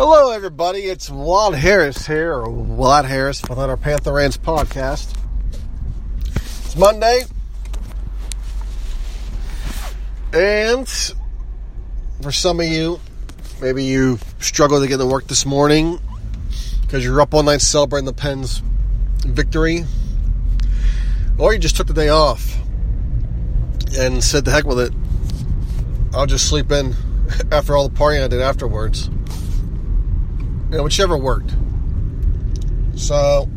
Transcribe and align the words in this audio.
Hello, 0.00 0.30
everybody. 0.30 0.82
It's 0.82 1.10
Wild 1.10 1.56
Harris 1.56 2.06
here, 2.06 2.32
or 2.32 2.48
Wild 2.48 3.04
Harris 3.04 3.42
without 3.48 3.68
our 3.68 3.76
Panther 3.76 4.12
Rants 4.12 4.36
podcast. 4.36 5.12
It's 6.36 6.76
Monday. 6.76 7.22
And 10.32 10.88
for 12.22 12.30
some 12.30 12.60
of 12.60 12.66
you, 12.66 13.00
maybe 13.60 13.82
you 13.82 14.20
struggled 14.38 14.82
to 14.82 14.88
get 14.88 14.98
to 14.98 15.06
work 15.06 15.26
this 15.26 15.44
morning 15.44 15.98
because 16.82 17.04
you're 17.04 17.20
up 17.20 17.34
all 17.34 17.42
night 17.42 17.60
celebrating 17.60 18.06
the 18.06 18.12
Pens' 18.12 18.62
victory. 19.26 19.84
Or 21.38 21.52
you 21.52 21.58
just 21.58 21.74
took 21.74 21.88
the 21.88 21.92
day 21.92 22.10
off 22.10 22.56
and 23.98 24.22
said, 24.22 24.44
the 24.44 24.52
heck 24.52 24.64
with 24.64 24.78
it. 24.78 24.92
I'll 26.14 26.26
just 26.26 26.48
sleep 26.48 26.70
in 26.70 26.94
after 27.50 27.76
all 27.76 27.88
the 27.88 27.98
partying 27.98 28.22
I 28.22 28.28
did 28.28 28.40
afterwards. 28.40 29.10
You 30.70 30.76
know, 30.76 30.82
whichever 30.82 31.16
worked. 31.16 31.54
So, 32.96 33.48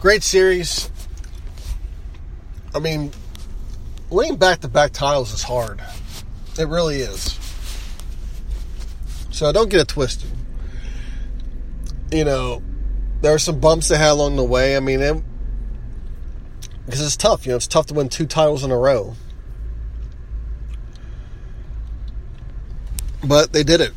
great 0.00 0.22
series. 0.22 0.90
I 2.74 2.78
mean, 2.78 3.12
winning 4.10 4.36
back 4.36 4.60
to 4.60 4.68
back 4.68 4.92
titles 4.92 5.32
is 5.32 5.42
hard. 5.42 5.80
It 6.58 6.68
really 6.68 6.96
is. 6.96 7.38
So 9.30 9.50
don't 9.52 9.70
get 9.70 9.80
it 9.80 9.88
twisted. 9.88 10.30
You 12.10 12.24
know, 12.24 12.62
there 13.20 13.34
are 13.34 13.38
some 13.38 13.60
bumps 13.60 13.88
they 13.88 13.96
had 13.96 14.12
along 14.12 14.36
the 14.36 14.44
way. 14.44 14.76
I 14.76 14.80
mean, 14.80 15.00
it, 15.00 15.22
because 16.84 17.00
it's 17.00 17.16
tough. 17.16 17.46
You 17.46 17.52
know, 17.52 17.56
it's 17.56 17.66
tough 17.66 17.86
to 17.86 17.94
win 17.94 18.08
two 18.08 18.26
titles 18.26 18.64
in 18.64 18.70
a 18.70 18.76
row. 18.76 19.14
But 23.26 23.52
they 23.52 23.62
did 23.62 23.80
it. 23.80 23.92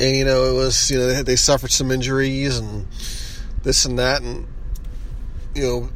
And, 0.00 0.16
you 0.16 0.24
know, 0.24 0.44
it 0.44 0.54
was, 0.54 0.90
you 0.90 0.98
know, 0.98 1.06
they, 1.08 1.22
they 1.22 1.36
suffered 1.36 1.72
some 1.72 1.90
injuries 1.90 2.58
and 2.58 2.86
this 3.62 3.84
and 3.84 3.98
that. 3.98 4.22
And, 4.22 4.46
you 5.54 5.62
know, 5.62 5.88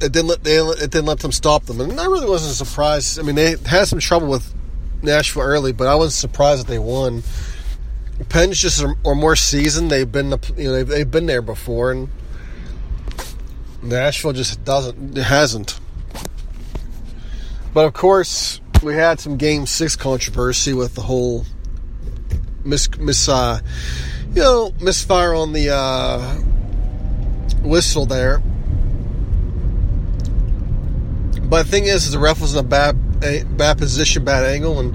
it 0.00 0.12
didn't 0.12 0.28
let 0.28 0.44
they, 0.44 0.56
it 0.56 0.90
didn't 0.90 1.06
let 1.06 1.20
them 1.20 1.32
stop 1.32 1.64
them, 1.64 1.80
and 1.80 1.98
I 1.98 2.04
really 2.06 2.28
wasn't 2.28 2.54
surprised. 2.54 3.18
I 3.18 3.22
mean, 3.22 3.36
they 3.36 3.56
had 3.66 3.88
some 3.88 4.00
trouble 4.00 4.28
with 4.28 4.54
Nashville 5.02 5.42
early, 5.42 5.72
but 5.72 5.86
I 5.86 5.94
wasn't 5.94 6.14
surprised 6.14 6.62
that 6.62 6.70
they 6.70 6.78
won. 6.78 7.22
Pens 8.28 8.58
just 8.58 8.82
are, 8.82 8.94
are 9.04 9.14
more 9.14 9.36
seasoned. 9.36 9.90
They've 9.90 10.10
been 10.10 10.30
the, 10.30 10.38
you 10.56 10.64
know 10.64 10.72
they've, 10.72 10.88
they've 10.88 11.10
been 11.10 11.26
there 11.26 11.42
before, 11.42 11.92
and 11.92 12.08
Nashville 13.82 14.32
just 14.32 14.64
doesn't 14.64 15.16
it 15.16 15.22
hasn't. 15.22 15.78
But 17.72 17.86
of 17.86 17.92
course, 17.92 18.60
we 18.84 18.94
had 18.94 19.18
some 19.18 19.36
Game 19.36 19.66
Six 19.66 19.96
controversy 19.96 20.74
with 20.74 20.94
the 20.94 21.00
whole 21.00 21.44
miss 22.64 22.88
miss 22.98 23.28
uh, 23.28 23.60
you 24.34 24.42
know 24.42 24.72
misfire 24.80 25.34
on 25.34 25.52
the 25.52 25.74
uh, 25.74 26.34
whistle 27.62 28.06
there. 28.06 28.42
But 31.42 31.64
the 31.64 31.70
thing 31.70 31.84
is, 31.84 32.06
is 32.06 32.12
the 32.12 32.18
ref 32.18 32.40
was 32.40 32.54
in 32.54 32.60
a 32.60 32.68
bad 32.68 33.56
bad 33.56 33.78
position, 33.78 34.24
bad 34.24 34.44
angle, 34.44 34.78
and 34.78 34.94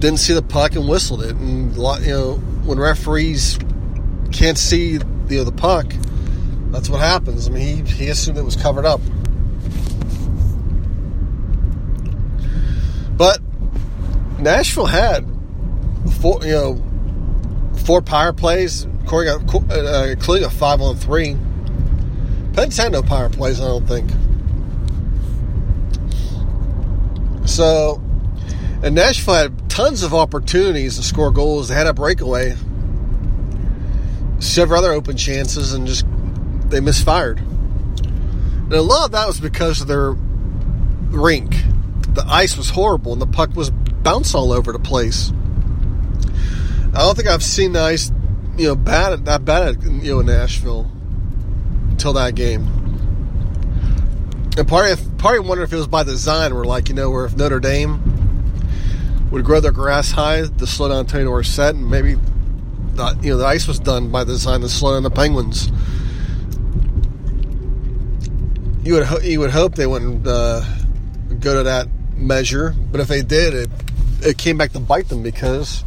didn't 0.00 0.18
see 0.18 0.34
the 0.34 0.42
puck 0.42 0.74
and 0.74 0.88
whistled 0.88 1.22
it. 1.22 1.36
And 1.36 1.74
you 1.76 2.12
know, 2.12 2.34
when 2.64 2.78
referees 2.78 3.58
can't 4.32 4.58
see 4.58 4.92
you 4.92 4.98
know, 5.28 5.44
the 5.44 5.52
puck, 5.52 5.92
that's 6.70 6.88
what 6.88 7.00
happens. 7.00 7.48
I 7.48 7.52
mean, 7.52 7.86
he 7.86 7.92
he 7.92 8.08
assumed 8.08 8.38
it 8.38 8.44
was 8.44 8.56
covered 8.56 8.86
up. 8.86 9.00
But 13.20 13.38
Nashville 14.42 14.86
had 14.86 15.26
four, 16.20 16.40
you 16.44 16.52
know, 16.52 16.84
four 17.84 18.02
power 18.02 18.32
plays, 18.32 18.86
uh, 18.86 20.06
including 20.10 20.44
a 20.44 20.50
five 20.50 20.80
on 20.80 20.96
three. 20.96 21.36
Pens 22.54 22.76
had 22.76 22.92
no 22.92 23.02
power 23.02 23.28
plays, 23.28 23.60
I 23.60 23.66
don't 23.66 23.86
think. 23.86 24.10
So, 27.46 28.00
and 28.82 28.94
Nashville 28.94 29.34
had 29.34 29.70
tons 29.70 30.02
of 30.02 30.14
opportunities 30.14 30.96
to 30.96 31.02
score 31.02 31.30
goals. 31.30 31.68
They 31.68 31.74
had 31.74 31.86
a 31.86 31.94
breakaway, 31.94 32.56
several 34.38 34.78
other 34.78 34.92
open 34.92 35.16
chances, 35.16 35.72
and 35.72 35.86
just 35.86 36.06
they 36.68 36.80
misfired. 36.80 37.38
And 37.38 38.72
a 38.72 38.82
lot 38.82 39.06
of 39.06 39.12
that 39.12 39.26
was 39.26 39.40
because 39.40 39.80
of 39.80 39.88
their 39.88 40.12
rink. 40.12 41.54
The 42.14 42.24
ice 42.26 42.56
was 42.56 42.70
horrible, 42.70 43.12
and 43.12 43.20
the 43.20 43.26
puck 43.26 43.54
was 43.54 43.70
bounce 44.02 44.34
all 44.34 44.52
over 44.52 44.72
the 44.72 44.78
place. 44.78 45.32
I 46.92 46.98
don't 46.98 47.14
think 47.14 47.28
I've 47.28 47.42
seen 47.42 47.72
the 47.72 47.80
ice, 47.80 48.10
you 48.56 48.68
know, 48.68 48.76
bad 48.76 49.24
that 49.26 49.44
bad 49.44 49.76
at, 49.76 49.82
you 49.82 50.14
know 50.14 50.20
in 50.20 50.26
Nashville 50.26 50.90
until 51.90 52.12
that 52.14 52.34
game. 52.34 52.66
And 54.58 54.66
part 54.66 54.90
of, 54.90 55.18
part 55.18 55.38
of 55.38 55.46
wonder 55.46 55.62
if 55.62 55.72
it 55.72 55.76
was 55.76 55.86
by 55.86 56.02
design, 56.02 56.54
where 56.54 56.64
like 56.64 56.88
you 56.88 56.94
know, 56.94 57.10
where 57.10 57.26
if 57.26 57.36
Notre 57.36 57.60
Dame 57.60 58.00
would 59.30 59.44
grow 59.44 59.60
their 59.60 59.70
grass 59.70 60.10
high 60.10 60.42
to 60.46 60.66
slow 60.66 60.88
down 60.88 61.06
Tony 61.06 61.24
Dorsett, 61.24 61.76
and 61.76 61.88
maybe 61.88 62.14
the, 62.94 63.18
you 63.22 63.30
know 63.30 63.36
the 63.36 63.46
ice 63.46 63.68
was 63.68 63.78
done 63.78 64.10
by 64.10 64.24
the 64.24 64.32
design 64.32 64.60
to 64.62 64.68
slow 64.68 64.94
down 64.94 65.04
the 65.04 65.10
Penguins. 65.10 65.70
You 68.82 68.94
would 68.94 69.06
ho- 69.06 69.20
you 69.20 69.38
would 69.40 69.50
hope 69.50 69.76
they 69.76 69.86
wouldn't 69.86 70.26
uh, 70.26 70.62
go 71.38 71.54
to 71.58 71.62
that 71.64 71.88
measure, 72.14 72.74
but 72.90 73.00
if 73.00 73.08
they 73.08 73.22
did, 73.22 73.54
it 73.54 73.70
it 74.22 74.38
came 74.38 74.56
back 74.58 74.72
to 74.72 74.80
bite 74.80 75.08
them 75.08 75.22
because 75.22 75.84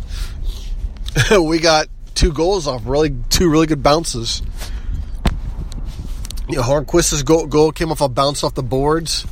we 1.39 1.59
got 1.59 1.87
two 2.15 2.31
goals 2.31 2.67
off 2.67 2.81
really 2.85 3.15
two 3.29 3.49
really 3.49 3.67
good 3.67 3.81
bounces 3.81 4.41
you 6.49 6.57
know, 6.57 6.63
Hornqvist's 6.63 7.23
goal, 7.23 7.47
goal 7.47 7.71
came 7.71 7.91
off 7.91 8.01
a 8.01 8.09
bounce 8.09 8.43
off 8.43 8.53
the 8.53 8.63
boards. 8.63 9.25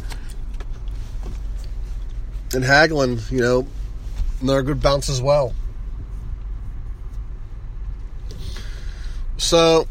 And 2.54 2.64
Hagelin, 2.64 3.30
you 3.32 3.40
know, 3.40 3.68
another 4.42 4.64
good 4.64 4.82
bounce 4.82 5.10
as 5.10 5.22
well. 5.22 5.54
So, 9.38 9.88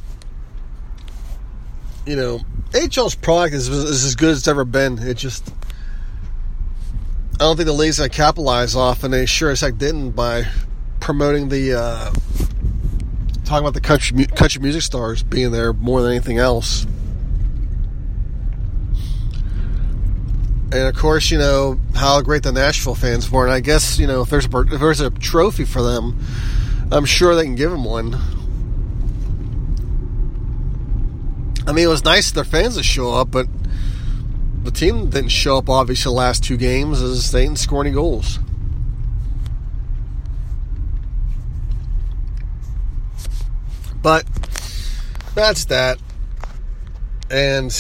you 2.07 2.17
know, 2.17 2.41
HL's 2.73 3.15
product 3.15 3.55
is, 3.55 3.69
is 3.69 4.05
as 4.05 4.15
good 4.15 4.31
as 4.31 4.39
it's 4.39 4.49
ever 4.49 4.65
been. 4.65 4.99
It 4.99 5.17
just, 5.17 5.53
I 7.41 7.45
don't 7.45 7.57
think 7.57 7.67
the 7.67 7.73
league's 7.73 7.99
going 7.99 8.11
to 8.11 8.17
capitalize 8.17 8.77
off, 8.77 9.03
and 9.03 9.13
they 9.13 9.25
sure 9.25 9.51
as 9.51 9.63
heck 9.63 9.79
didn't 9.79 10.11
by 10.11 10.47
promoting 11.01 11.49
the, 11.49 11.73
uh, 11.73 12.13
talking 13.45 13.65
about 13.65 13.73
the 13.73 13.81
country, 13.81 14.27
country 14.27 14.61
music 14.61 14.83
stars 14.83 15.23
being 15.23 15.51
there 15.51 15.73
more 15.73 16.03
than 16.03 16.11
anything 16.13 16.39
else. 16.39 16.87
and 20.73 20.83
of 20.83 20.95
course, 20.95 21.31
you 21.31 21.39
know 21.39 21.81
how 21.95 22.21
great 22.21 22.43
the 22.43 22.53
Nashville 22.53 22.95
fans 22.95 23.31
were, 23.31 23.45
and 23.45 23.53
I 23.53 23.61
guess 23.61 23.99
you 23.99 24.07
know 24.07 24.23
if 24.23 24.31
there's 24.31 24.47
a, 24.47 24.59
if 24.61 24.81
there's 24.81 25.01
a 25.01 25.11
trophy 25.11 25.65
for 25.65 25.83
them, 25.83 26.19
I'm 26.93 27.05
sure 27.05 27.35
they 27.35 27.45
can 27.45 27.57
give 27.57 27.71
them 27.71 27.85
one. 27.85 28.15
I 31.67 31.73
mean, 31.73 31.85
it 31.85 31.89
was 31.89 32.05
nice 32.05 32.31
their 32.31 32.45
fans 32.45 32.77
to 32.77 32.83
show 32.83 33.13
up, 33.13 33.31
but 33.31 33.47
the 34.63 34.71
team 34.71 35.11
didn't 35.11 35.31
show 35.31 35.59
up. 35.59 35.69
Obviously, 35.69 36.11
the 36.11 36.17
last 36.17 36.45
two 36.45 36.57
games 36.57 37.01
as 37.01 37.31
they 37.31 37.45
didn't 37.45 37.59
score 37.59 37.83
any 37.83 37.91
goals. 37.91 38.39
But 44.03 44.27
that's 45.35 45.67
that, 45.67 45.99
and 47.31 47.71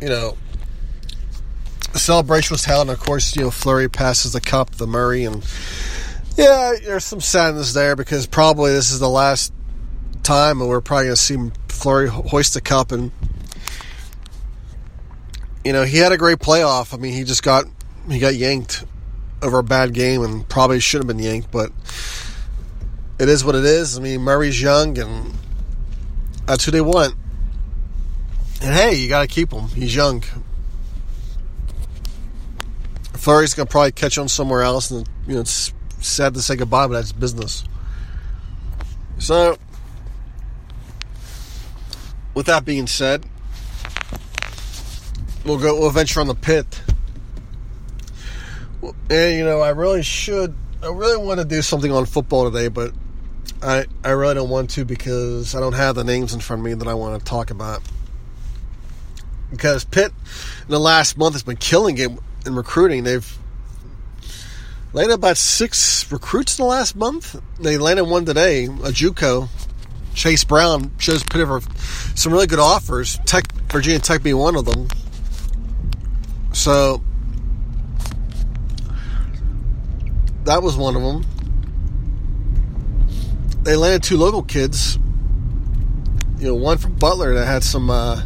you 0.00 0.08
know 0.08 0.36
the 1.92 1.98
celebration 1.98 2.54
was 2.54 2.64
held, 2.64 2.88
and 2.88 2.90
of 2.90 3.04
course, 3.04 3.34
you 3.36 3.42
know, 3.42 3.50
Fleury 3.50 3.88
passes 3.88 4.32
the 4.32 4.40
cup 4.40 4.70
the 4.72 4.86
Murray, 4.86 5.24
and 5.24 5.44
yeah, 6.36 6.74
there's 6.84 7.04
some 7.04 7.20
sadness 7.20 7.72
there 7.72 7.96
because 7.96 8.26
probably 8.26 8.72
this 8.72 8.90
is 8.90 8.98
the 8.98 9.08
last 9.08 9.52
time, 10.22 10.60
and 10.60 10.68
we're 10.68 10.80
probably 10.80 11.06
going 11.06 11.16
to 11.16 11.20
see 11.20 11.50
Fleury 11.68 12.08
hoist 12.08 12.54
the 12.54 12.60
cup, 12.60 12.92
and 12.92 13.10
you 15.68 15.74
know, 15.74 15.84
he 15.84 15.98
had 15.98 16.12
a 16.12 16.16
great 16.16 16.38
playoff. 16.38 16.94
I 16.94 16.96
mean, 16.96 17.12
he 17.12 17.24
just 17.24 17.42
got 17.42 17.66
he 18.08 18.18
got 18.18 18.34
yanked 18.34 18.86
over 19.42 19.58
a 19.58 19.62
bad 19.62 19.92
game 19.92 20.22
and 20.22 20.48
probably 20.48 20.80
should 20.80 21.00
have 21.00 21.06
been 21.06 21.18
yanked, 21.18 21.50
but 21.50 21.70
it 23.18 23.28
is 23.28 23.44
what 23.44 23.54
it 23.54 23.66
is. 23.66 23.98
I 23.98 24.00
mean, 24.00 24.22
Murray's 24.22 24.62
young 24.62 24.98
and 24.98 25.34
that's 26.46 26.64
who 26.64 26.70
they 26.70 26.80
want. 26.80 27.16
And 28.62 28.72
hey, 28.72 28.94
you 28.94 29.10
got 29.10 29.20
to 29.20 29.26
keep 29.26 29.52
him. 29.52 29.68
He's 29.68 29.94
young. 29.94 30.24
Fleury's 33.12 33.52
gonna 33.52 33.66
probably 33.66 33.92
catch 33.92 34.16
on 34.16 34.28
somewhere 34.28 34.62
else, 34.62 34.90
and 34.90 35.06
you 35.26 35.34
know 35.34 35.40
it's 35.42 35.74
sad 36.00 36.32
to 36.32 36.40
say 36.40 36.56
goodbye, 36.56 36.86
but 36.86 36.94
that's 36.94 37.12
business. 37.12 37.62
So, 39.18 39.58
with 42.32 42.46
that 42.46 42.64
being 42.64 42.86
said, 42.86 43.26
we'll 45.48 45.58
go. 45.58 45.80
We'll 45.80 45.90
venture 45.90 46.20
on 46.20 46.28
the 46.28 46.34
pit. 46.34 46.82
And 49.10 49.38
you 49.38 49.44
know, 49.44 49.60
I 49.60 49.70
really 49.70 50.02
should. 50.02 50.54
I 50.82 50.88
really 50.88 51.16
want 51.16 51.40
to 51.40 51.44
do 51.44 51.62
something 51.62 51.90
on 51.90 52.06
football 52.06 52.50
today, 52.50 52.68
but 52.68 52.92
I 53.62 53.86
I 54.04 54.10
really 54.10 54.34
don't 54.34 54.50
want 54.50 54.70
to 54.70 54.84
because 54.84 55.54
I 55.54 55.60
don't 55.60 55.72
have 55.72 55.96
the 55.96 56.04
names 56.04 56.34
in 56.34 56.40
front 56.40 56.60
of 56.60 56.64
me 56.64 56.74
that 56.74 56.86
I 56.86 56.94
want 56.94 57.18
to 57.18 57.24
talk 57.24 57.50
about. 57.50 57.82
Because 59.50 59.84
Pitt 59.84 60.12
in 60.62 60.68
the 60.68 60.78
last 60.78 61.16
month 61.16 61.34
has 61.34 61.42
been 61.42 61.56
killing 61.56 61.96
it 61.98 62.10
in 62.46 62.54
recruiting. 62.54 63.04
They've 63.04 63.38
landed 64.92 65.14
about 65.14 65.38
six 65.38 66.10
recruits 66.12 66.58
in 66.58 66.64
the 66.64 66.68
last 66.68 66.94
month. 66.94 67.40
They 67.58 67.78
landed 67.78 68.04
one 68.04 68.26
today, 68.26 68.66
a 68.66 68.92
JUCO. 68.92 69.48
Chase 70.14 70.44
Brown 70.44 70.90
shows 70.98 71.22
Pitt 71.22 71.46
some 72.14 72.32
really 72.32 72.48
good 72.48 72.58
offers. 72.58 73.18
Tech 73.24 73.50
Virginia 73.70 74.00
Tech 74.00 74.22
being 74.22 74.36
one 74.36 74.56
of 74.56 74.64
them. 74.64 74.88
So 76.58 77.00
that 80.42 80.60
was 80.60 80.76
one 80.76 80.96
of 80.96 81.02
them. 81.02 81.24
They 83.62 83.76
landed 83.76 84.02
two 84.02 84.16
local 84.16 84.42
kids. 84.42 84.98
You 86.40 86.48
know, 86.48 86.54
one 86.56 86.78
from 86.78 86.96
Butler 86.96 87.34
that 87.34 87.46
had 87.46 87.62
some 87.62 87.90
uh, 87.90 88.22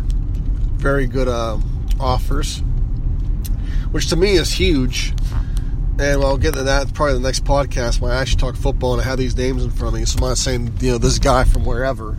very 0.77 1.07
good 1.07 1.29
uh, 1.29 1.59
offers, 2.01 2.63
which 3.91 4.09
to 4.09 4.17
me 4.17 4.33
is 4.37 4.51
huge. 4.51 5.13
And 5.99 6.25
I'll 6.25 6.39
get 6.39 6.55
to 6.55 6.63
that 6.63 6.95
probably 6.95 7.13
the 7.13 7.21
next 7.21 7.45
podcast 7.45 8.01
when 8.01 8.13
I 8.13 8.19
actually 8.19 8.41
talk 8.41 8.57
football 8.57 8.95
and 8.95 9.03
I 9.03 9.05
have 9.05 9.19
these 9.19 9.37
names 9.37 9.63
in 9.63 9.71
front 9.71 9.95
of 9.95 10.01
me. 10.01 10.07
So 10.07 10.17
I'm 10.17 10.31
not 10.31 10.39
saying, 10.39 10.73
you 10.81 10.93
know, 10.93 10.99
this 10.99 11.19
guy 11.19 11.45
from 11.45 11.67
wherever, 11.67 12.13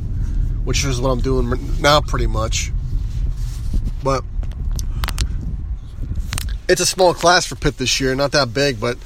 which 0.64 0.86
is 0.86 1.02
what 1.02 1.10
I'm 1.10 1.22
doing 1.22 1.82
now 1.82 2.02
pretty 2.02 2.28
much. 2.28 2.72
But 4.04 4.24
it's 6.74 6.82
a 6.82 6.86
small 6.86 7.14
class 7.14 7.46
for 7.46 7.56
Pitt 7.56 7.78
this 7.78 8.02
year, 8.02 8.16
not 8.16 8.32
that 8.32 8.54
big, 8.54 8.80
but 8.80 8.98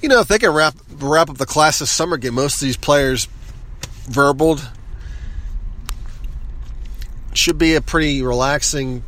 you 0.00 0.08
know, 0.08 0.20
if 0.20 0.28
they 0.28 0.38
can 0.38 0.50
wrap 0.50 0.74
wrap 0.98 1.28
up 1.28 1.38
the 1.38 1.46
class 1.46 1.80
this 1.80 1.90
summer, 1.90 2.16
get 2.16 2.32
most 2.32 2.54
of 2.54 2.60
these 2.60 2.76
players 2.76 3.28
verbaled, 4.04 4.66
should 7.34 7.58
be 7.58 7.74
a 7.74 7.80
pretty 7.80 8.22
relaxing, 8.22 9.02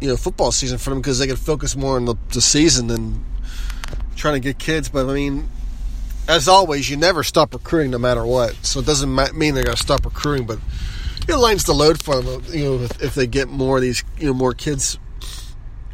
you 0.00 0.08
know, 0.08 0.16
football 0.16 0.52
season 0.52 0.78
for 0.78 0.90
them 0.90 1.00
because 1.00 1.18
they 1.18 1.26
can 1.26 1.36
focus 1.36 1.74
more 1.76 1.96
on 1.96 2.04
the, 2.04 2.14
the 2.32 2.40
season 2.40 2.86
than 2.86 3.24
trying 4.14 4.34
to 4.34 4.40
get 4.40 4.58
kids. 4.58 4.88
But 4.88 5.08
I 5.08 5.14
mean, 5.14 5.48
as 6.28 6.46
always, 6.46 6.88
you 6.88 6.96
never 6.96 7.24
stop 7.24 7.54
recruiting 7.54 7.90
no 7.90 7.98
matter 7.98 8.24
what. 8.24 8.54
So 8.64 8.78
it 8.78 8.86
doesn't 8.86 9.12
mean 9.36 9.54
they're 9.54 9.64
going 9.64 9.76
to 9.76 9.82
stop 9.82 10.04
recruiting, 10.04 10.46
but 10.46 10.60
it 11.26 11.36
lines 11.36 11.64
the 11.64 11.74
load 11.74 12.00
for 12.00 12.20
them. 12.20 12.44
You 12.50 12.64
know, 12.64 12.84
if, 12.84 13.02
if, 13.02 13.14
they 13.14 13.26
get 13.26 13.48
more 13.48 13.76
of 13.76 13.82
these, 13.82 14.04
you 14.18 14.28
know, 14.28 14.34
more 14.34 14.52
kids, 14.52 14.98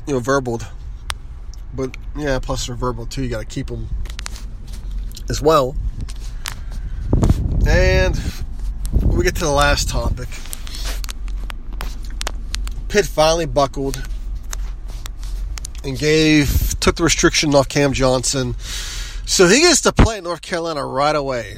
you 0.07 0.15
know, 0.15 0.21
verbaled. 0.21 0.67
But 1.75 1.97
yeah, 2.17 2.39
plus 2.39 2.67
they're 2.67 2.77
verbal 2.77 3.07
too. 3.07 3.23
You 3.23 3.31
got 3.31 3.41
to 3.41 3.47
keep 3.47 3.67
them 3.67 3.89
as 5.29 5.43
well. 5.43 5.77
And 7.67 8.21
we 9.03 9.25
get 9.25 9.35
to 9.37 9.45
the 9.45 9.51
last 9.51 9.89
topic. 9.89 10.29
Pitt 12.89 13.07
finally 13.07 13.47
buckled 13.47 14.03
and 15.83 15.99
gave 15.99 16.79
took 16.81 16.97
the 16.97 17.03
restriction 17.03 17.55
off 17.55 17.69
Cam 17.69 17.93
Johnson. 17.93 18.55
So 19.27 19.49
he 19.49 19.61
gets 19.61 19.81
to 19.83 19.93
play 19.93 20.19
in 20.19 20.25
North 20.25 20.43
Carolina 20.43 20.85
right 20.85 21.17
away. 21.17 21.57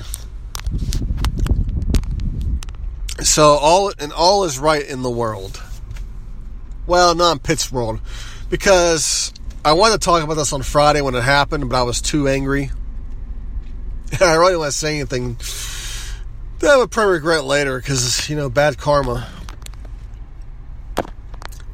So 3.20 3.58
all 3.60 3.93
and 3.98 4.12
all 4.12 4.44
is 4.44 4.58
right 4.58 4.87
in 4.87 5.02
the 5.02 5.10
world. 5.10 5.60
Well, 6.87 7.14
not 7.14 7.32
in 7.32 7.38
Pitt's 7.40 7.72
world. 7.72 8.00
Because 8.48 9.32
I 9.64 9.72
wanted 9.72 10.00
to 10.00 10.04
talk 10.04 10.22
about 10.22 10.34
this 10.34 10.52
on 10.52 10.62
Friday 10.62 11.00
when 11.00 11.14
it 11.14 11.22
happened, 11.22 11.69
but 11.69 11.76
I 11.76 11.82
was 11.82 12.00
too 12.00 12.28
angry. 12.28 12.70
I 14.20 14.34
really 14.34 14.52
don't 14.52 14.60
want 14.60 14.72
to 14.72 14.78
say 14.78 14.94
anything 14.96 15.37
that 16.60 16.69
have 16.69 16.81
a 16.81 16.88
probably 16.88 17.14
regret 17.14 17.44
later 17.44 17.78
because, 17.78 18.31
you 18.31 18.37
know, 18.37 18.48
bad 18.48 18.78
karma. 18.78 19.28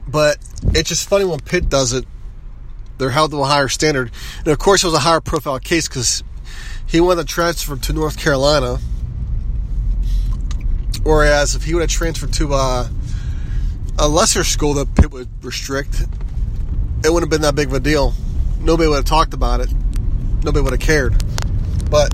But 0.08 0.38
it's 0.74 0.88
just 0.88 1.08
funny 1.08 1.24
when 1.24 1.40
Pitt 1.40 1.68
does 1.68 1.92
it, 1.92 2.04
they're 2.98 3.10
held 3.10 3.30
to 3.32 3.40
a 3.42 3.44
higher 3.44 3.68
standard. 3.68 4.10
And 4.38 4.48
of 4.48 4.58
course, 4.58 4.82
it 4.82 4.86
was 4.86 4.94
a 4.94 5.00
higher 5.00 5.20
profile 5.20 5.58
case 5.58 5.88
because 5.88 6.24
he 6.86 7.00
wanted 7.00 7.26
to 7.26 7.34
transfer 7.34 7.76
to 7.76 7.92
North 7.92 8.18
Carolina. 8.18 8.78
Whereas 11.02 11.54
if 11.54 11.64
he 11.64 11.74
would 11.74 11.80
have 11.80 11.90
transferred 11.90 12.32
to 12.34 12.54
uh, 12.54 12.88
a 13.98 14.08
lesser 14.08 14.44
school 14.44 14.74
that 14.74 14.94
Pitt 14.94 15.10
would 15.10 15.28
restrict, 15.44 16.02
it 17.04 17.12
wouldn't 17.12 17.22
have 17.22 17.30
been 17.30 17.42
that 17.42 17.54
big 17.54 17.68
of 17.68 17.74
a 17.74 17.80
deal. 17.80 18.14
Nobody 18.60 18.88
would 18.88 18.96
have 18.96 19.04
talked 19.04 19.34
about 19.34 19.60
it. 19.60 19.72
Nobody 20.44 20.60
would 20.60 20.72
have 20.72 20.80
cared. 20.80 21.14
But 21.90 22.12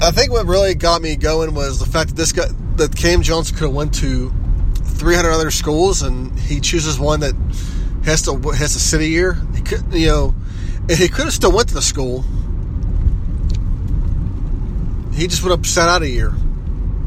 I 0.00 0.10
think 0.10 0.30
what 0.30 0.46
really 0.46 0.74
got 0.74 1.02
me 1.02 1.16
going 1.16 1.54
was 1.54 1.78
the 1.78 1.86
fact 1.86 2.10
that 2.10 2.16
this 2.16 2.32
guy, 2.32 2.46
that 2.76 2.94
Cam 2.94 3.22
Johnson 3.22 3.56
could 3.56 3.66
have 3.66 3.74
went 3.74 3.94
to 3.94 4.32
300 4.74 5.30
other 5.30 5.50
schools, 5.50 6.02
and 6.02 6.38
he 6.38 6.60
chooses 6.60 6.98
one 6.98 7.20
that 7.20 7.34
has 8.04 8.22
to 8.22 8.36
has 8.50 8.94
a 8.94 9.04
year. 9.04 9.36
He 9.54 9.62
could, 9.62 9.92
you 9.92 10.06
know, 10.06 10.34
he 10.88 11.08
could 11.08 11.24
have 11.24 11.32
still 11.32 11.52
went 11.52 11.68
to 11.68 11.74
the 11.74 11.82
school. 11.82 12.24
He 15.12 15.26
just 15.26 15.42
would 15.42 15.50
have 15.50 15.66
sat 15.66 15.88
out 15.88 16.02
a 16.02 16.08
year, 16.08 16.32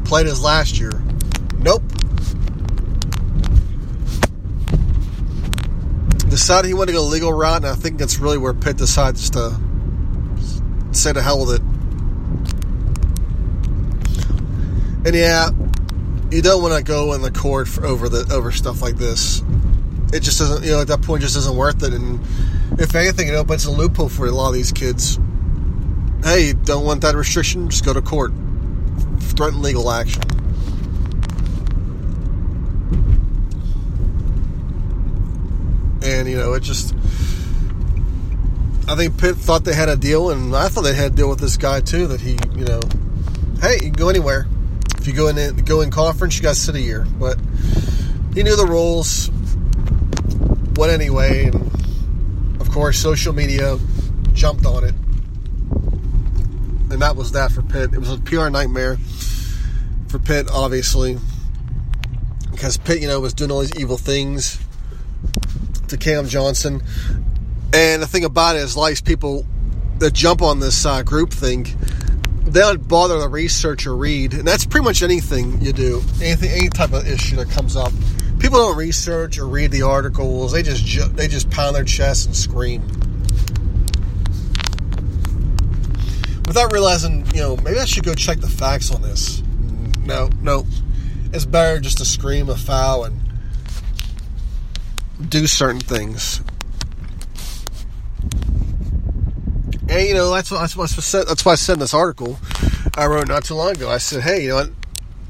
played 0.04 0.26
his 0.26 0.42
last 0.42 0.78
year. 0.78 1.02
Nope. 1.58 1.82
Decided 6.36 6.68
he 6.68 6.74
wanted 6.74 6.92
to 6.92 6.98
go 6.98 7.02
legal 7.02 7.32
route, 7.32 7.64
and 7.64 7.66
I 7.66 7.74
think 7.74 7.96
that's 7.96 8.18
really 8.18 8.36
where 8.36 8.52
Pitt 8.52 8.76
decides 8.76 9.30
to 9.30 9.58
say 10.92 11.10
to 11.14 11.22
hell 11.22 11.46
with 11.46 11.54
it. 11.54 11.62
And 15.06 15.16
yeah, 15.16 15.48
you 16.30 16.42
don't 16.42 16.60
want 16.60 16.76
to 16.76 16.84
go 16.84 17.14
in 17.14 17.22
the 17.22 17.30
court 17.30 17.68
for, 17.68 17.86
over 17.86 18.10
the 18.10 18.30
over 18.30 18.52
stuff 18.52 18.82
like 18.82 18.96
this. 18.96 19.42
It 20.12 20.20
just 20.20 20.38
doesn't, 20.38 20.62
you 20.62 20.72
know, 20.72 20.82
at 20.82 20.88
that 20.88 21.00
point, 21.00 21.22
just 21.22 21.38
isn't 21.38 21.56
worth 21.56 21.82
it. 21.82 21.94
And 21.94 22.20
if 22.78 22.94
anything, 22.94 23.28
it 23.28 23.34
opens 23.34 23.64
a 23.64 23.70
loophole 23.70 24.10
for 24.10 24.26
a 24.26 24.30
lot 24.30 24.48
of 24.48 24.54
these 24.54 24.72
kids. 24.72 25.18
Hey, 26.22 26.52
don't 26.52 26.84
want 26.84 27.00
that 27.00 27.14
restriction? 27.14 27.70
Just 27.70 27.82
go 27.82 27.94
to 27.94 28.02
court, 28.02 28.32
threaten 29.20 29.62
legal 29.62 29.90
action. 29.90 30.22
And 36.06 36.28
you 36.28 36.36
know, 36.36 36.52
it 36.54 36.62
just. 36.62 36.94
I 38.88 38.94
think 38.94 39.18
Pitt 39.18 39.34
thought 39.34 39.64
they 39.64 39.74
had 39.74 39.88
a 39.88 39.96
deal, 39.96 40.30
and 40.30 40.54
I 40.54 40.68
thought 40.68 40.82
they 40.82 40.94
had 40.94 41.12
a 41.12 41.14
deal 41.16 41.28
with 41.28 41.40
this 41.40 41.56
guy 41.56 41.80
too. 41.80 42.06
That 42.06 42.20
he, 42.20 42.38
you 42.54 42.64
know, 42.64 42.80
hey, 43.60 43.74
you 43.74 43.90
can 43.90 43.92
go 43.92 44.08
anywhere. 44.08 44.46
If 44.98 45.08
you 45.08 45.12
go 45.12 45.26
in 45.26 45.56
go 45.64 45.80
in 45.80 45.90
conference, 45.90 46.36
you 46.36 46.42
got 46.44 46.54
to 46.54 46.60
sit 46.60 46.76
a 46.76 46.80
year. 46.80 47.04
But 47.18 47.38
he 48.34 48.44
knew 48.44 48.54
the 48.54 48.66
rules. 48.66 49.30
What 50.76 50.90
anyway? 50.90 51.46
And 51.46 52.60
of 52.60 52.70
course, 52.70 52.98
social 52.98 53.32
media 53.32 53.76
jumped 54.32 54.64
on 54.64 54.84
it, 54.84 54.94
and 56.92 57.02
that 57.02 57.16
was 57.16 57.32
that 57.32 57.50
for 57.50 57.62
Pitt. 57.62 57.94
It 57.94 57.98
was 57.98 58.12
a 58.12 58.18
PR 58.18 58.48
nightmare 58.48 58.98
for 60.06 60.20
Pitt, 60.20 60.48
obviously, 60.52 61.18
because 62.52 62.76
Pitt, 62.76 63.00
you 63.00 63.08
know, 63.08 63.18
was 63.18 63.34
doing 63.34 63.50
all 63.50 63.60
these 63.60 63.76
evil 63.76 63.96
things 63.96 64.60
to 65.88 65.96
Cam 65.96 66.26
Johnson. 66.26 66.82
And 67.72 68.02
the 68.02 68.06
thing 68.06 68.24
about 68.24 68.56
it 68.56 68.60
is, 68.60 68.74
these 68.74 69.00
people 69.00 69.46
that 69.98 70.12
jump 70.12 70.42
on 70.42 70.60
this 70.60 70.86
uh, 70.86 71.02
group 71.02 71.32
thing, 71.32 71.66
they 72.44 72.60
don't 72.60 72.86
bother 72.86 73.20
to 73.20 73.28
research 73.28 73.86
or 73.86 73.96
read, 73.96 74.34
and 74.34 74.46
that's 74.46 74.64
pretty 74.64 74.84
much 74.84 75.02
anything 75.02 75.60
you 75.60 75.72
do, 75.72 76.02
anything, 76.22 76.50
any 76.50 76.68
type 76.68 76.92
of 76.92 77.06
issue 77.06 77.36
that 77.36 77.50
comes 77.50 77.76
up. 77.76 77.92
People 78.38 78.58
don't 78.58 78.76
research 78.76 79.38
or 79.38 79.46
read 79.46 79.70
the 79.70 79.82
articles; 79.82 80.52
they 80.52 80.62
just 80.62 80.84
ju- 80.84 81.08
they 81.08 81.26
just 81.26 81.50
pound 81.50 81.74
their 81.74 81.84
chest 81.84 82.26
and 82.26 82.36
scream 82.36 82.82
without 86.46 86.72
realizing, 86.72 87.26
you 87.34 87.40
know, 87.40 87.56
maybe 87.58 87.78
I 87.78 87.84
should 87.84 88.04
go 88.04 88.14
check 88.14 88.38
the 88.38 88.48
facts 88.48 88.90
on 88.90 89.02
this. 89.02 89.42
No, 90.04 90.30
no, 90.40 90.64
it's 91.32 91.44
better 91.44 91.80
just 91.80 91.98
to 91.98 92.04
scream 92.04 92.48
a 92.48 92.56
foul 92.56 93.04
and 93.04 93.20
do 95.28 95.46
certain 95.46 95.80
things. 95.80 96.42
And 99.88 100.06
you 100.06 100.14
know 100.14 100.34
that's 100.34 100.50
what, 100.50 100.60
that's 100.60 100.76
I 100.76 100.86
said. 100.86 101.26
That's 101.26 101.44
why 101.44 101.52
I 101.52 101.56
said 101.56 101.74
in 101.74 101.78
this 101.78 101.94
article 101.94 102.38
I 102.96 103.06
wrote 103.06 103.28
not 103.28 103.44
too 103.44 103.54
long 103.54 103.70
ago. 103.70 103.88
I 103.88 103.98
said, 103.98 104.22
"Hey, 104.22 104.42
you 104.42 104.48
know 104.48 104.56
what? 104.56 104.70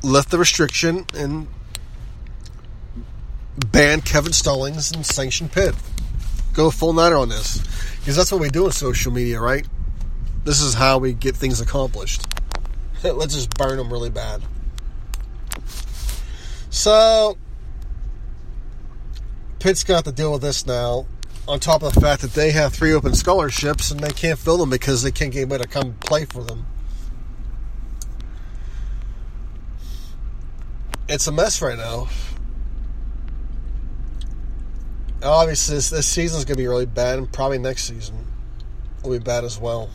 Lift 0.02 0.31
the 0.31 0.38
restriction 0.38 1.07
and 1.14 1.47
ban 3.73 4.00
Kevin 4.00 4.33
Stallings 4.33 4.93
and 4.93 5.05
sanction 5.05 5.49
Pitt. 5.49 5.75
Go 6.52 6.71
full 6.71 6.93
niner 6.93 7.16
on 7.16 7.28
this 7.28 7.59
because 7.99 8.16
that's 8.16 8.33
what 8.33 8.40
we 8.40 8.49
do 8.49 8.66
in 8.66 8.73
social 8.73 9.12
media, 9.12 9.40
right? 9.40 9.66
This 10.45 10.61
is 10.61 10.75
how 10.75 10.99
we 10.99 11.12
get 11.12 11.37
things 11.37 11.61
accomplished. 11.61 12.23
Let's 13.02 13.35
just 13.35 13.50
burn 13.57 13.76
them 13.76 13.93
really 13.93 14.11
bad. 14.11 14.43
So 16.71 17.37
Pitt's 19.66 19.82
got 19.82 20.04
to 20.04 20.12
deal 20.12 20.30
with 20.30 20.42
this 20.42 20.64
now 20.64 21.06
on 21.49 21.58
top 21.58 21.82
of 21.82 21.92
the 21.92 22.00
fact 22.00 22.23
that 22.23 22.35
they 22.35 22.52
have 22.52 22.73
three 22.73 22.92
open 22.92 23.16
scholarships 23.16 23.90
and 23.90 23.99
they 23.99 24.12
can't 24.12 24.38
fill 24.38 24.58
them 24.58 24.70
because 24.70 25.02
they 25.02 25.11
can't 25.11 25.32
get 25.32 25.40
anybody 25.40 25.64
to 25.64 25.68
come 25.68 25.94
play 25.94 26.25
for 26.25 26.44
them. 26.44 26.64
It's 31.08 31.26
a 31.26 31.32
mess 31.32 31.61
right 31.61 31.76
now. 31.76 32.06
Obviously, 35.25 35.75
this, 35.75 35.90
this 35.90 36.06
season's 36.06 36.44
going 36.44 36.58
to 36.58 36.62
be 36.62 36.68
really 36.68 36.87
bad, 36.87 37.18
and 37.18 37.32
probably 37.32 37.58
next 37.58 37.87
season 37.88 38.25
will 39.02 39.18
be 39.18 39.18
bad 39.18 39.42
as 39.42 39.58
well. 39.58 39.90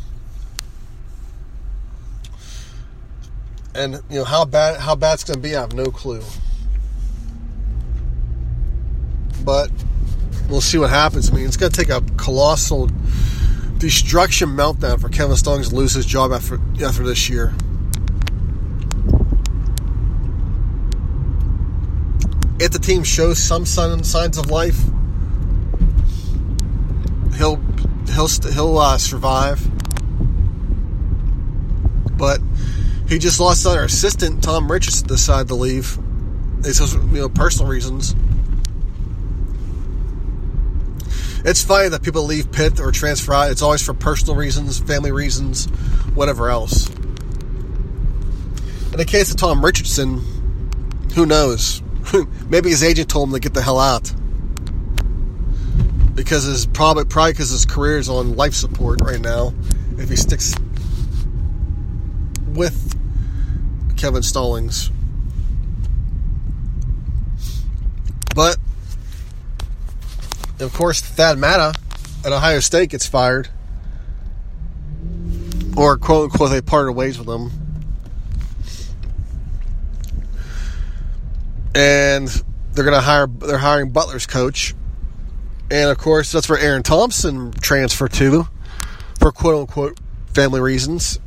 And 3.73 4.01
you 4.09 4.17
know 4.17 4.25
how 4.25 4.43
bad 4.43 4.81
how 4.81 4.97
bad 4.97 5.13
it's 5.13 5.23
going 5.23 5.35
to 5.35 5.41
be, 5.41 5.55
I 5.55 5.61
have 5.61 5.71
no 5.71 5.85
clue. 5.85 6.23
But 9.43 9.71
we'll 10.49 10.61
see 10.61 10.77
what 10.77 10.89
happens. 10.89 11.29
I 11.29 11.33
mean, 11.33 11.45
it's 11.45 11.57
going 11.57 11.71
to 11.71 11.77
take 11.77 11.89
a 11.89 12.01
colossal 12.17 12.89
destruction 13.77 14.49
meltdown 14.49 15.01
for 15.01 15.09
Kevin 15.09 15.35
Stallings 15.35 15.69
to 15.69 15.75
lose 15.75 15.93
his 15.93 16.05
job 16.05 16.31
after 16.31 16.59
after 16.83 17.03
this 17.03 17.29
year. 17.29 17.53
If 22.59 22.71
the 22.71 22.79
team 22.79 23.03
shows 23.03 23.41
some 23.41 23.65
signs 23.65 24.37
of 24.37 24.51
life, 24.51 24.79
he'll 27.35 27.59
he'll 28.13 28.27
he'll 28.53 28.77
uh, 28.77 28.99
survive. 28.99 29.67
But 32.17 32.39
he 33.09 33.17
just 33.17 33.39
lost 33.39 33.65
our 33.65 33.83
assistant 33.83 34.43
Tom 34.43 34.71
Richardson 34.71 35.07
decided 35.07 35.47
to 35.47 35.55
leave. 35.55 35.97
It's 36.59 36.93
you 36.93 37.01
know 37.13 37.29
personal 37.29 37.71
reasons. 37.71 38.13
It's 41.43 41.63
funny 41.63 41.89
that 41.89 42.03
people 42.03 42.23
leave 42.23 42.51
Pitt 42.51 42.79
or 42.79 42.91
transfer 42.91 43.33
out. 43.33 43.51
It's 43.51 43.61
always 43.61 43.83
for 43.83 43.93
personal 43.93 44.35
reasons, 44.35 44.79
family 44.79 45.11
reasons, 45.11 45.65
whatever 46.13 46.49
else. 46.49 46.89
In 48.91 48.97
the 48.97 49.05
case 49.05 49.31
of 49.31 49.37
Tom 49.37 49.63
Richardson, 49.63 50.19
who 51.15 51.25
knows? 51.25 51.81
Maybe 52.49 52.69
his 52.69 52.83
agent 52.83 53.09
told 53.09 53.29
him 53.29 53.33
to 53.33 53.39
get 53.39 53.53
the 53.53 53.61
hell 53.61 53.79
out 53.79 54.11
because 56.15 56.43
his 56.43 56.65
probably 56.67 57.05
probably 57.05 57.33
because 57.33 57.49
his 57.49 57.65
career 57.65 57.97
is 57.97 58.09
on 58.09 58.35
life 58.35 58.53
support 58.53 59.01
right 59.01 59.19
now. 59.19 59.53
If 59.97 60.09
he 60.09 60.15
sticks 60.15 60.53
with 62.47 62.97
Kevin 63.97 64.23
Stallings, 64.23 64.91
but 68.35 68.57
of 70.61 70.73
course, 70.73 71.01
Thad 71.01 71.37
Matta 71.37 71.73
at 72.25 72.31
Ohio 72.31 72.59
State 72.59 72.89
gets 72.89 73.05
fired, 73.05 73.49
or 75.75 75.97
quote 75.97 76.31
unquote 76.31 76.51
they 76.51 76.61
parted 76.61 76.93
ways 76.93 77.17
with 77.17 77.27
him, 77.27 77.51
and 81.73 82.27
they're 82.73 82.85
going 82.85 82.95
to 82.95 83.01
hire 83.01 83.27
they're 83.27 83.57
hiring 83.57 83.91
Butler's 83.91 84.27
coach, 84.27 84.75
and 85.69 85.89
of 85.89 85.97
course 85.97 86.31
that's 86.31 86.47
where 86.47 86.59
Aaron 86.59 86.83
Thompson 86.83 87.51
transferred 87.53 88.13
to, 88.13 88.47
for 89.19 89.31
quote 89.31 89.55
unquote 89.55 89.99
family 90.33 90.61
reasons, 90.61 91.19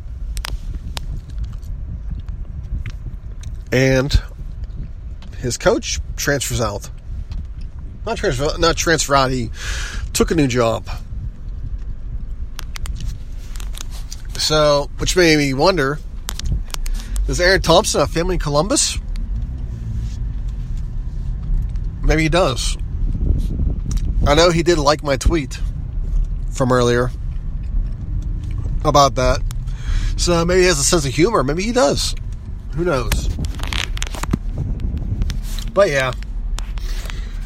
and 3.73 4.23
his 5.39 5.57
coach 5.57 6.01
transfers 6.17 6.61
out 6.61 6.91
not 8.07 8.17
transfer, 8.17 8.59
not 8.59 8.77
transfer. 8.77 9.29
He 9.29 9.51
took 10.13 10.31
a 10.31 10.35
new 10.35 10.47
job. 10.47 10.89
So, 14.37 14.91
which 14.99 15.17
made 15.17 15.39
me 15.39 15.55
wonder: 15.55 15.99
Does 17.27 17.41
Aaron 17.41 17.63
Thompson 17.63 18.01
have 18.01 18.11
family 18.11 18.35
in 18.35 18.41
Columbus? 18.41 18.99
Maybe 22.03 22.25
he 22.25 22.29
does. 22.29 22.77
I 24.27 24.35
know 24.35 24.51
he 24.51 24.63
did 24.63 24.79
like 24.79 25.03
my 25.03 25.17
tweet 25.17 25.59
from 26.51 26.73
earlier 26.73 27.11
about 28.85 29.15
that. 29.15 29.41
So 30.17 30.45
maybe 30.45 30.61
he 30.61 30.67
has 30.67 30.79
a 30.79 30.85
sense 30.85 31.07
of 31.07 31.15
humor. 31.15 31.43
Maybe 31.43 31.63
he 31.63 31.73
does. 31.73 32.15
Who 32.75 32.85
knows? 32.85 33.29
But 35.73 35.89
yeah, 35.89 36.13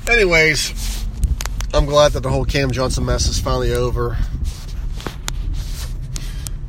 Anyways, 0.08 1.04
I'm 1.74 1.84
glad 1.84 2.12
that 2.12 2.22
the 2.22 2.30
whole 2.30 2.46
Cam 2.46 2.70
Johnson 2.70 3.04
mess 3.04 3.28
is 3.28 3.38
finally 3.38 3.74
over. 3.74 4.16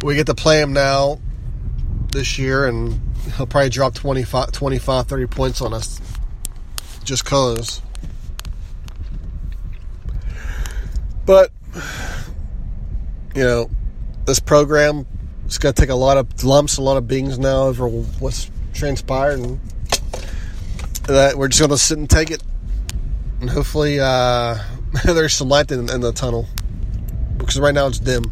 We 0.03 0.15
get 0.15 0.25
to 0.25 0.35
play 0.35 0.61
him 0.61 0.73
now 0.73 1.21
this 2.11 2.37
year, 2.37 2.67
and 2.67 2.99
he'll 3.37 3.47
probably 3.47 3.69
drop 3.69 3.93
25, 3.93 4.51
25 4.51 5.07
30 5.07 5.25
points 5.27 5.61
on 5.61 5.73
us 5.73 6.01
just 7.05 7.23
because. 7.23 7.81
But, 11.25 11.51
you 13.35 13.43
know, 13.43 13.69
this 14.25 14.41
program 14.41 15.07
is 15.47 15.57
going 15.57 15.73
to 15.73 15.81
take 15.81 15.91
a 15.91 15.95
lot 15.95 16.17
of 16.17 16.43
lumps, 16.43 16.75
a 16.75 16.81
lot 16.81 16.97
of 16.97 17.07
beings 17.07 17.39
now 17.39 17.63
over 17.63 17.87
what's 17.87 18.51
transpired, 18.73 19.39
and 19.39 19.61
that 21.03 21.37
we're 21.37 21.47
just 21.47 21.61
going 21.61 21.69
to 21.69 21.77
sit 21.77 21.97
and 21.97 22.09
take 22.09 22.31
it 22.31 22.43
and 23.41 23.49
hopefully 23.49 23.99
uh, 23.99 24.57
there's 25.05 25.33
some 25.33 25.49
light 25.49 25.71
in, 25.71 25.89
in, 25.89 26.01
the 26.01 26.11
tunnel 26.11 26.47
because 27.37 27.59
right 27.59 27.73
now 27.73 27.87
it's 27.87 27.99
dim. 27.99 28.23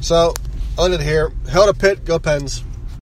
So, 0.00 0.34
I'll 0.76 0.86
end 0.86 0.94
it 0.94 1.00
here. 1.00 1.32
Hail 1.48 1.66
to 1.66 1.74
Pitt, 1.74 2.04
go 2.04 2.18
Pens. 2.18 2.62